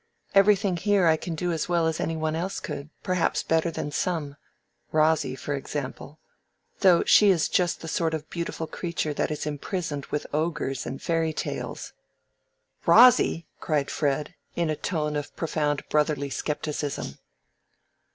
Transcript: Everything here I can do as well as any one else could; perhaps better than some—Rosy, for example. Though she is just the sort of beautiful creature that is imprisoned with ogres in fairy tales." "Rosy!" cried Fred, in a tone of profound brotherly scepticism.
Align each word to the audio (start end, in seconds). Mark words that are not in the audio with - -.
Everything 0.33 0.77
here 0.77 1.05
I 1.05 1.15
can 1.15 1.35
do 1.35 1.51
as 1.51 1.69
well 1.69 1.85
as 1.85 1.99
any 1.99 2.15
one 2.17 2.35
else 2.35 2.59
could; 2.59 2.89
perhaps 3.03 3.43
better 3.43 3.69
than 3.69 3.91
some—Rosy, 3.91 5.35
for 5.35 5.53
example. 5.53 6.17
Though 6.79 7.03
she 7.03 7.29
is 7.29 7.47
just 7.47 7.81
the 7.81 7.87
sort 7.87 8.15
of 8.15 8.27
beautiful 8.27 8.65
creature 8.65 9.13
that 9.13 9.29
is 9.29 9.45
imprisoned 9.45 10.07
with 10.07 10.25
ogres 10.33 10.87
in 10.87 10.97
fairy 10.97 11.33
tales." 11.33 11.93
"Rosy!" 12.87 13.45
cried 13.59 13.91
Fred, 13.91 14.33
in 14.55 14.71
a 14.71 14.75
tone 14.75 15.15
of 15.15 15.35
profound 15.35 15.87
brotherly 15.89 16.31
scepticism. 16.31 17.19